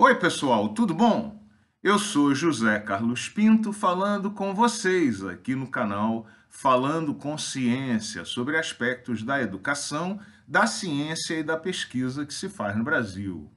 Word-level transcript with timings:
Oi, 0.00 0.14
pessoal, 0.14 0.68
tudo 0.68 0.94
bom? 0.94 1.44
Eu 1.82 1.98
sou 1.98 2.32
José 2.32 2.78
Carlos 2.78 3.28
Pinto 3.28 3.72
falando 3.72 4.30
com 4.30 4.54
vocês 4.54 5.24
aqui 5.24 5.56
no 5.56 5.66
canal 5.66 6.24
Falando 6.48 7.12
com 7.12 7.36
Ciência 7.36 8.24
sobre 8.24 8.56
aspectos 8.56 9.24
da 9.24 9.42
educação, 9.42 10.20
da 10.46 10.68
ciência 10.68 11.34
e 11.34 11.42
da 11.42 11.56
pesquisa 11.56 12.24
que 12.24 12.32
se 12.32 12.48
faz 12.48 12.76
no 12.76 12.84
Brasil. 12.84 13.52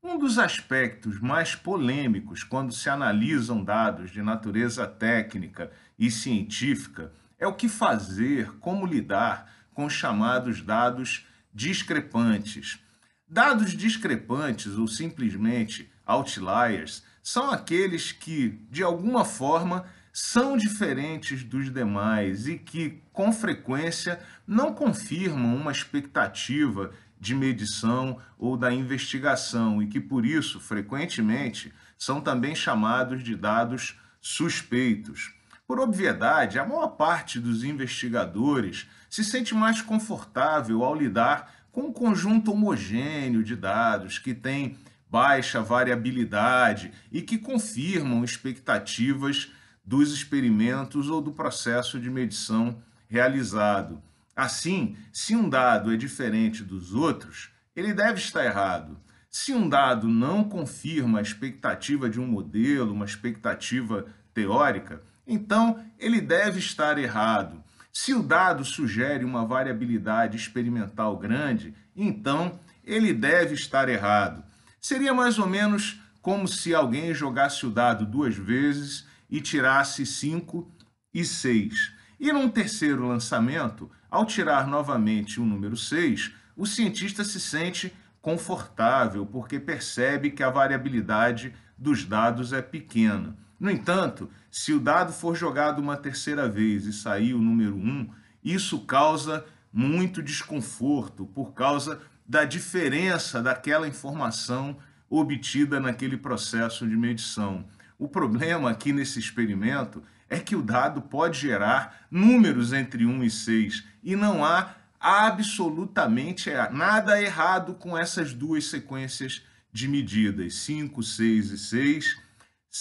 Um 0.00 0.16
dos 0.16 0.38
aspectos 0.38 1.20
mais 1.20 1.56
polêmicos 1.56 2.44
quando 2.44 2.72
se 2.72 2.88
analisam 2.88 3.64
dados 3.64 4.12
de 4.12 4.22
natureza 4.22 4.86
técnica 4.86 5.72
e 5.98 6.12
científica 6.12 7.12
é 7.40 7.46
o 7.48 7.54
que 7.54 7.68
fazer, 7.68 8.52
como 8.60 8.86
lidar 8.86 9.50
com 9.74 9.86
os 9.86 9.92
chamados 9.92 10.62
dados 10.62 11.26
discrepantes. 11.52 12.85
Dados 13.28 13.72
discrepantes 13.72 14.78
ou 14.78 14.86
simplesmente 14.86 15.90
outliers 16.06 17.02
são 17.20 17.50
aqueles 17.50 18.12
que, 18.12 18.60
de 18.70 18.84
alguma 18.84 19.24
forma, 19.24 19.84
são 20.12 20.56
diferentes 20.56 21.42
dos 21.42 21.72
demais 21.72 22.46
e 22.46 22.56
que, 22.56 23.02
com 23.12 23.32
frequência, 23.32 24.20
não 24.46 24.72
confirmam 24.72 25.56
uma 25.56 25.72
expectativa 25.72 26.92
de 27.20 27.34
medição 27.34 28.20
ou 28.38 28.56
da 28.56 28.72
investigação 28.72 29.82
e 29.82 29.88
que, 29.88 30.00
por 30.00 30.24
isso, 30.24 30.60
frequentemente, 30.60 31.74
são 31.98 32.20
também 32.20 32.54
chamados 32.54 33.24
de 33.24 33.34
dados 33.34 33.98
suspeitos. 34.20 35.34
Por 35.66 35.80
obviedade, 35.80 36.60
a 36.60 36.64
maior 36.64 36.90
parte 36.90 37.40
dos 37.40 37.64
investigadores 37.64 38.86
se 39.10 39.24
sente 39.24 39.52
mais 39.52 39.82
confortável 39.82 40.84
ao 40.84 40.94
lidar 40.94 41.55
com 41.76 41.88
um 41.88 41.92
conjunto 41.92 42.52
homogêneo 42.52 43.44
de 43.44 43.54
dados 43.54 44.18
que 44.18 44.32
tem 44.32 44.78
baixa 45.10 45.60
variabilidade 45.60 46.90
e 47.12 47.20
que 47.20 47.36
confirmam 47.36 48.24
expectativas 48.24 49.52
dos 49.84 50.10
experimentos 50.10 51.10
ou 51.10 51.20
do 51.20 51.32
processo 51.32 52.00
de 52.00 52.08
medição 52.08 52.78
realizado. 53.06 54.02
Assim, 54.34 54.96
se 55.12 55.36
um 55.36 55.50
dado 55.50 55.92
é 55.92 55.98
diferente 55.98 56.64
dos 56.64 56.94
outros, 56.94 57.50
ele 57.76 57.92
deve 57.92 58.20
estar 58.20 58.46
errado. 58.46 58.98
Se 59.28 59.52
um 59.52 59.68
dado 59.68 60.08
não 60.08 60.44
confirma 60.44 61.18
a 61.18 61.22
expectativa 61.22 62.08
de 62.08 62.18
um 62.18 62.26
modelo, 62.26 62.94
uma 62.94 63.04
expectativa 63.04 64.06
teórica, 64.32 65.02
então 65.26 65.78
ele 65.98 66.22
deve 66.22 66.58
estar 66.58 66.96
errado. 66.96 67.62
Se 67.98 68.12
o 68.12 68.22
dado 68.22 68.62
sugere 68.62 69.24
uma 69.24 69.46
variabilidade 69.46 70.36
experimental 70.36 71.16
grande, 71.16 71.74
então 71.96 72.60
ele 72.84 73.14
deve 73.14 73.54
estar 73.54 73.88
errado. 73.88 74.44
Seria 74.78 75.14
mais 75.14 75.38
ou 75.38 75.46
menos 75.46 75.98
como 76.20 76.46
se 76.46 76.74
alguém 76.74 77.14
jogasse 77.14 77.64
o 77.64 77.70
dado 77.70 78.04
duas 78.04 78.36
vezes 78.36 79.06
e 79.30 79.40
tirasse 79.40 80.04
5 80.04 80.70
e 81.14 81.24
6. 81.24 81.94
E 82.20 82.30
num 82.34 82.50
terceiro 82.50 83.08
lançamento, 83.08 83.90
ao 84.10 84.26
tirar 84.26 84.66
novamente 84.66 85.40
o 85.40 85.46
número 85.46 85.74
6, 85.74 86.34
o 86.54 86.66
cientista 86.66 87.24
se 87.24 87.40
sente 87.40 87.90
confortável 88.20 89.24
porque 89.24 89.58
percebe 89.58 90.32
que 90.32 90.42
a 90.42 90.50
variabilidade 90.50 91.54
dos 91.78 92.04
dados 92.04 92.52
é 92.52 92.60
pequena. 92.60 93.34
No 93.58 93.70
entanto, 93.70 94.30
se 94.50 94.72
o 94.72 94.80
dado 94.80 95.12
for 95.12 95.34
jogado 95.34 95.80
uma 95.80 95.96
terceira 95.96 96.48
vez 96.48 96.84
e 96.84 96.92
sair 96.92 97.34
o 97.34 97.40
número 97.40 97.76
1, 97.76 98.10
isso 98.44 98.80
causa 98.80 99.44
muito 99.72 100.22
desconforto 100.22 101.26
por 101.26 101.52
causa 101.52 102.00
da 102.28 102.44
diferença 102.44 103.42
daquela 103.42 103.88
informação 103.88 104.76
obtida 105.08 105.80
naquele 105.80 106.16
processo 106.16 106.86
de 106.86 106.96
medição. 106.96 107.64
O 107.98 108.08
problema 108.08 108.70
aqui 108.70 108.92
nesse 108.92 109.18
experimento 109.18 110.02
é 110.28 110.38
que 110.38 110.56
o 110.56 110.62
dado 110.62 111.00
pode 111.02 111.38
gerar 111.38 112.06
números 112.10 112.72
entre 112.72 113.06
1 113.06 113.24
e 113.24 113.30
6 113.30 113.84
e 114.02 114.16
não 114.16 114.44
há 114.44 114.74
absolutamente 114.98 116.50
nada 116.72 117.20
errado 117.20 117.74
com 117.74 117.96
essas 117.96 118.34
duas 118.34 118.66
sequências 118.66 119.42
de 119.72 119.86
medidas, 119.86 120.54
5, 120.56 121.02
6 121.02 121.50
e 121.50 121.58
6, 121.58 122.16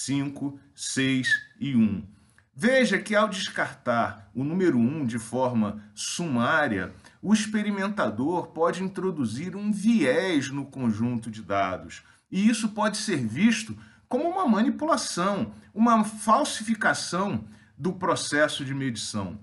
5, 0.03 0.59
6 0.73 1.29
e 1.59 1.75
1. 1.75 2.03
Veja 2.53 2.97
que 2.99 3.15
ao 3.15 3.27
descartar 3.27 4.29
o 4.33 4.43
número 4.43 4.77
1 4.77 5.05
de 5.05 5.19
forma 5.19 5.83
sumária, 5.93 6.93
o 7.21 7.33
experimentador 7.33 8.47
pode 8.47 8.83
introduzir 8.83 9.55
um 9.55 9.71
viés 9.71 10.49
no 10.49 10.65
conjunto 10.65 11.29
de 11.29 11.41
dados. 11.41 12.03
E 12.31 12.47
isso 12.47 12.69
pode 12.69 12.97
ser 12.97 13.25
visto 13.25 13.77
como 14.07 14.29
uma 14.29 14.47
manipulação, 14.47 15.53
uma 15.73 16.03
falsificação 16.03 17.45
do 17.77 17.91
processo 17.93 18.63
de 18.63 18.73
medição. 18.73 19.39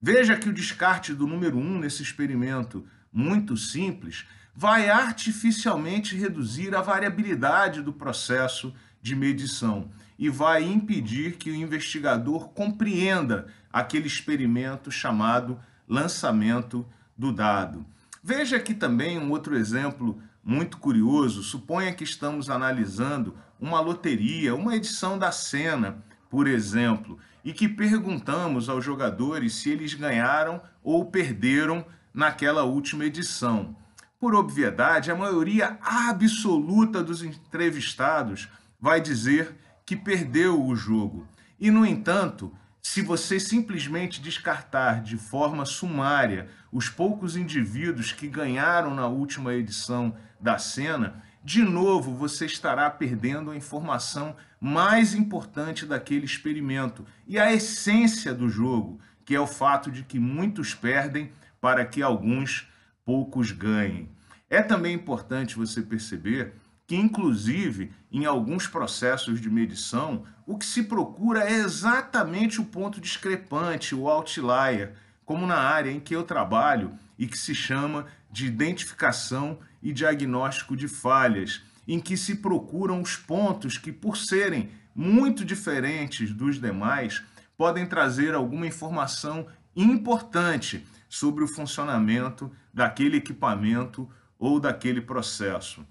Veja 0.00 0.36
que 0.36 0.48
o 0.48 0.52
descarte 0.52 1.14
do 1.14 1.26
número 1.26 1.58
1 1.58 1.78
nesse 1.78 2.02
experimento 2.02 2.86
muito 3.12 3.56
simples 3.56 4.26
vai 4.54 4.90
artificialmente 4.90 6.16
reduzir 6.16 6.74
a 6.74 6.82
variabilidade 6.82 7.82
do 7.82 7.92
processo 7.92 8.74
de 9.00 9.16
medição 9.16 9.90
e 10.18 10.28
vai 10.28 10.62
impedir 10.62 11.36
que 11.36 11.50
o 11.50 11.54
investigador 11.54 12.50
compreenda 12.50 13.46
aquele 13.72 14.06
experimento 14.06 14.90
chamado 14.90 15.58
lançamento 15.88 16.86
do 17.16 17.32
dado. 17.32 17.84
Veja 18.22 18.56
aqui 18.56 18.74
também 18.74 19.18
um 19.18 19.30
outro 19.30 19.56
exemplo 19.56 20.20
muito 20.44 20.78
curioso. 20.78 21.42
Suponha 21.42 21.92
que 21.92 22.04
estamos 22.04 22.48
analisando 22.50 23.34
uma 23.60 23.80
loteria, 23.80 24.54
uma 24.54 24.76
edição 24.76 25.18
da 25.18 25.32
cena, 25.32 26.04
por 26.30 26.46
exemplo, 26.46 27.18
e 27.44 27.52
que 27.52 27.68
perguntamos 27.68 28.68
aos 28.68 28.84
jogadores 28.84 29.54
se 29.54 29.70
eles 29.70 29.94
ganharam 29.94 30.60
ou 30.82 31.06
perderam 31.06 31.84
naquela 32.14 32.62
última 32.62 33.04
edição. 33.04 33.76
Por 34.22 34.36
obviedade, 34.36 35.10
a 35.10 35.16
maioria 35.16 35.76
absoluta 35.82 37.02
dos 37.02 37.24
entrevistados 37.24 38.48
vai 38.80 39.00
dizer 39.00 39.52
que 39.84 39.96
perdeu 39.96 40.64
o 40.64 40.76
jogo. 40.76 41.26
E, 41.58 41.72
no 41.72 41.84
entanto, 41.84 42.56
se 42.80 43.02
você 43.02 43.40
simplesmente 43.40 44.22
descartar 44.22 45.02
de 45.02 45.16
forma 45.16 45.64
sumária 45.64 46.48
os 46.70 46.88
poucos 46.88 47.36
indivíduos 47.36 48.12
que 48.12 48.28
ganharam 48.28 48.94
na 48.94 49.08
última 49.08 49.54
edição 49.54 50.14
da 50.38 50.56
cena, 50.56 51.20
de 51.42 51.64
novo 51.64 52.14
você 52.14 52.46
estará 52.46 52.88
perdendo 52.90 53.50
a 53.50 53.56
informação 53.56 54.36
mais 54.60 55.16
importante 55.16 55.84
daquele 55.84 56.26
experimento 56.26 57.04
e 57.26 57.40
a 57.40 57.52
essência 57.52 58.32
do 58.32 58.48
jogo, 58.48 59.00
que 59.24 59.34
é 59.34 59.40
o 59.40 59.48
fato 59.48 59.90
de 59.90 60.04
que 60.04 60.20
muitos 60.20 60.76
perdem 60.76 61.32
para 61.60 61.84
que 61.84 62.00
alguns 62.00 62.70
poucos 63.04 63.50
ganhem. 63.50 64.08
É 64.48 64.62
também 64.62 64.94
importante 64.94 65.56
você 65.56 65.82
perceber 65.82 66.54
que, 66.86 66.96
inclusive, 66.96 67.92
em 68.10 68.26
alguns 68.26 68.66
processos 68.66 69.40
de 69.40 69.48
medição, 69.48 70.24
o 70.46 70.58
que 70.58 70.66
se 70.66 70.82
procura 70.82 71.44
é 71.44 71.54
exatamente 71.54 72.60
o 72.60 72.64
ponto 72.64 73.00
discrepante, 73.00 73.94
o 73.94 74.08
outlier, 74.08 74.94
como 75.24 75.46
na 75.46 75.56
área 75.56 75.90
em 75.90 76.00
que 76.00 76.14
eu 76.14 76.22
trabalho 76.22 76.92
e 77.18 77.26
que 77.26 77.38
se 77.38 77.54
chama 77.54 78.06
de 78.30 78.46
identificação 78.46 79.58
e 79.82 79.92
diagnóstico 79.92 80.76
de 80.76 80.88
falhas, 80.88 81.62
em 81.86 81.98
que 81.98 82.16
se 82.16 82.36
procuram 82.36 83.00
os 83.00 83.16
pontos 83.16 83.78
que, 83.78 83.92
por 83.92 84.16
serem 84.16 84.70
muito 84.94 85.44
diferentes 85.44 86.32
dos 86.32 86.60
demais, 86.60 87.22
podem 87.56 87.86
trazer 87.86 88.34
alguma 88.34 88.66
informação 88.66 89.46
importante 89.74 90.86
sobre 91.08 91.44
o 91.44 91.48
funcionamento 91.48 92.50
daquele 92.72 93.18
equipamento 93.18 94.08
ou 94.38 94.58
daquele 94.58 95.00
processo. 95.00 95.86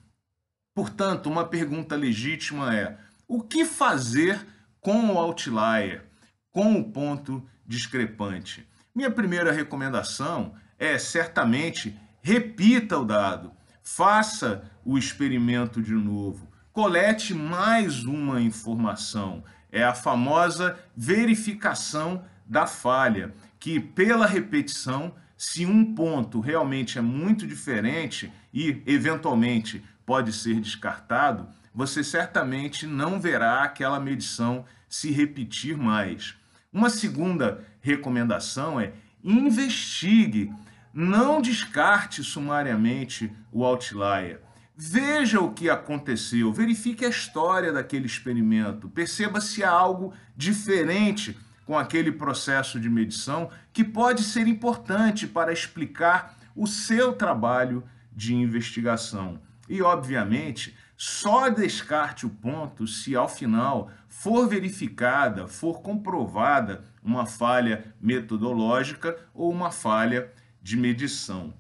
Portanto, 0.73 1.29
uma 1.29 1.45
pergunta 1.45 1.95
legítima 1.95 2.75
é: 2.75 2.97
o 3.27 3.41
que 3.41 3.65
fazer 3.65 4.45
com 4.79 5.11
o 5.11 5.17
outlier, 5.17 6.05
com 6.51 6.75
o 6.75 6.91
ponto 6.91 7.47
discrepante? 7.65 8.67
Minha 8.93 9.11
primeira 9.11 9.51
recomendação 9.51 10.53
é 10.77 10.97
certamente 10.97 11.97
repita 12.21 12.97
o 12.97 13.05
dado, 13.05 13.51
faça 13.81 14.63
o 14.83 14.97
experimento 14.97 15.81
de 15.81 15.93
novo, 15.93 16.47
colete 16.73 17.33
mais 17.33 18.03
uma 18.03 18.41
informação. 18.41 19.43
É 19.71 19.83
a 19.83 19.93
famosa 19.93 20.77
verificação 20.95 22.25
da 22.51 22.67
falha, 22.67 23.33
que 23.57 23.79
pela 23.79 24.27
repetição, 24.27 25.15
se 25.37 25.65
um 25.65 25.95
ponto 25.95 26.41
realmente 26.41 26.97
é 26.97 27.01
muito 27.01 27.47
diferente 27.47 28.29
e 28.53 28.83
eventualmente 28.85 29.81
pode 30.05 30.33
ser 30.33 30.59
descartado, 30.59 31.47
você 31.73 32.03
certamente 32.03 32.85
não 32.85 33.21
verá 33.21 33.63
aquela 33.63 34.01
medição 34.01 34.65
se 34.89 35.11
repetir 35.11 35.77
mais. 35.77 36.35
Uma 36.73 36.89
segunda 36.89 37.65
recomendação 37.79 38.77
é 38.77 38.91
investigue, 39.23 40.53
não 40.93 41.41
descarte 41.41 42.21
sumariamente 42.21 43.31
o 43.49 43.63
outlier. 43.63 44.41
Veja 44.75 45.39
o 45.39 45.53
que 45.53 45.69
aconteceu, 45.69 46.51
verifique 46.51 47.05
a 47.05 47.09
história 47.09 47.71
daquele 47.71 48.07
experimento, 48.07 48.89
perceba 48.89 49.39
se 49.39 49.63
há 49.63 49.69
algo 49.69 50.13
diferente 50.35 51.37
com 51.65 51.77
aquele 51.77 52.11
processo 52.11 52.79
de 52.79 52.89
medição 52.89 53.49
que 53.71 53.83
pode 53.83 54.23
ser 54.23 54.47
importante 54.47 55.27
para 55.27 55.53
explicar 55.53 56.37
o 56.55 56.67
seu 56.67 57.13
trabalho 57.13 57.83
de 58.11 58.33
investigação. 58.33 59.39
E, 59.69 59.81
obviamente, 59.81 60.75
só 60.97 61.49
descarte 61.49 62.25
o 62.25 62.29
ponto 62.29 62.85
se 62.85 63.15
ao 63.15 63.27
final 63.27 63.89
for 64.07 64.47
verificada, 64.47 65.47
for 65.47 65.81
comprovada 65.81 66.83
uma 67.01 67.25
falha 67.25 67.95
metodológica 67.99 69.17
ou 69.33 69.51
uma 69.51 69.71
falha 69.71 70.31
de 70.61 70.77
medição. 70.77 71.53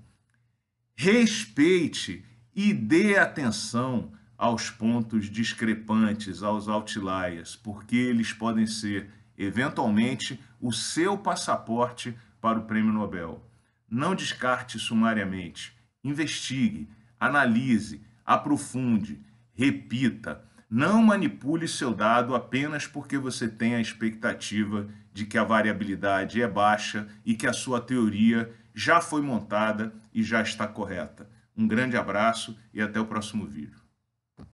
Respeite 0.95 2.23
e 2.55 2.73
dê 2.73 3.17
atenção 3.17 4.11
aos 4.37 4.69
pontos 4.69 5.29
discrepantes, 5.29 6.43
aos 6.43 6.67
outliers, 6.67 7.55
porque 7.55 7.95
eles 7.95 8.33
podem 8.33 8.67
ser 8.67 9.09
eventualmente 9.43 10.39
o 10.59 10.71
seu 10.71 11.17
passaporte 11.17 12.15
para 12.39 12.59
o 12.59 12.63
prêmio 12.63 12.91
Nobel. 12.91 13.43
Não 13.89 14.15
descarte 14.15 14.79
sumariamente. 14.79 15.75
Investigue, 16.03 16.89
analise, 17.19 18.01
aprofunde, 18.25 19.19
repita. 19.53 20.43
Não 20.69 21.01
manipule 21.01 21.67
seu 21.67 21.93
dado 21.93 22.33
apenas 22.33 22.87
porque 22.87 23.17
você 23.17 23.47
tem 23.47 23.75
a 23.75 23.81
expectativa 23.81 24.87
de 25.13 25.25
que 25.25 25.37
a 25.37 25.43
variabilidade 25.43 26.41
é 26.41 26.47
baixa 26.47 27.07
e 27.25 27.35
que 27.35 27.45
a 27.45 27.53
sua 27.53 27.81
teoria 27.81 28.53
já 28.73 29.01
foi 29.01 29.21
montada 29.21 29.93
e 30.13 30.23
já 30.23 30.41
está 30.41 30.65
correta. 30.67 31.29
Um 31.55 31.67
grande 31.67 31.97
abraço 31.97 32.57
e 32.73 32.81
até 32.81 32.99
o 32.99 33.05
próximo 33.05 33.45
vídeo. 33.45 33.80